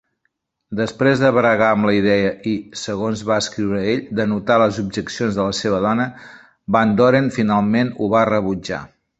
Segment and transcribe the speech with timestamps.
[0.77, 2.53] Després de bregar amb la idea i,
[2.85, 6.11] segons va escriure ell, d'anotar les objeccions de la seva dona,
[6.77, 8.85] Van Doren finalment ho va rebutjar.